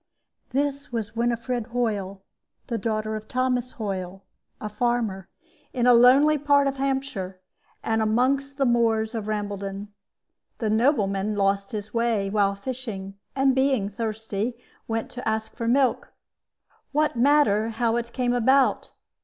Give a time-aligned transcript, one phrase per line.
[0.49, 2.23] "This was Winifred Hoyle,
[2.65, 4.23] the daughter of Thomas Hoyle,
[4.59, 5.29] a farmer,
[5.73, 7.39] in a lonely part of Hampshire,
[7.83, 9.89] and among the moors of Rambledon.
[10.57, 16.11] The nobleman lost his way, while fishing, and being thirsty, went to ask for milk.
[16.91, 18.89] What matter how it came about?